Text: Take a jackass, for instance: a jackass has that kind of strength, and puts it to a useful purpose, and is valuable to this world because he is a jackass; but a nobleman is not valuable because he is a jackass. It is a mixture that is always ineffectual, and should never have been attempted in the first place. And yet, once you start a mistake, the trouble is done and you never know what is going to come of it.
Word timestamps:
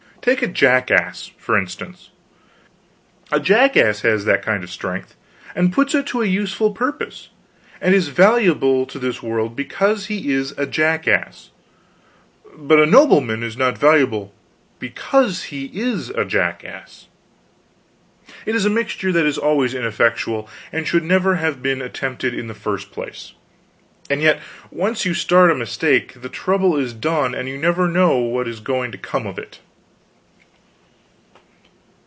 Take 0.23 0.43
a 0.43 0.47
jackass, 0.47 1.31
for 1.39 1.57
instance: 1.57 2.11
a 3.31 3.39
jackass 3.39 4.01
has 4.01 4.25
that 4.25 4.43
kind 4.45 4.63
of 4.63 4.69
strength, 4.69 5.15
and 5.55 5.73
puts 5.73 5.95
it 5.95 6.05
to 6.07 6.21
a 6.21 6.27
useful 6.27 6.75
purpose, 6.75 7.29
and 7.81 7.95
is 7.95 8.09
valuable 8.09 8.85
to 8.85 8.99
this 8.99 9.23
world 9.23 9.55
because 9.55 10.05
he 10.05 10.31
is 10.31 10.51
a 10.59 10.67
jackass; 10.67 11.49
but 12.55 12.79
a 12.79 12.85
nobleman 12.85 13.41
is 13.41 13.57
not 13.57 13.79
valuable 13.79 14.31
because 14.77 15.45
he 15.45 15.71
is 15.73 16.11
a 16.11 16.23
jackass. 16.23 17.07
It 18.45 18.53
is 18.53 18.63
a 18.63 18.69
mixture 18.69 19.11
that 19.11 19.25
is 19.25 19.39
always 19.39 19.73
ineffectual, 19.73 20.47
and 20.71 20.85
should 20.87 21.03
never 21.03 21.37
have 21.37 21.63
been 21.63 21.81
attempted 21.81 22.35
in 22.35 22.45
the 22.45 22.53
first 22.53 22.91
place. 22.91 23.33
And 24.07 24.21
yet, 24.21 24.39
once 24.69 25.03
you 25.03 25.15
start 25.15 25.49
a 25.49 25.55
mistake, 25.55 26.21
the 26.21 26.29
trouble 26.29 26.77
is 26.77 26.93
done 26.93 27.33
and 27.33 27.49
you 27.49 27.57
never 27.57 27.87
know 27.87 28.19
what 28.19 28.47
is 28.47 28.59
going 28.59 28.91
to 28.91 28.99
come 28.99 29.25
of 29.25 29.39
it. 29.39 29.59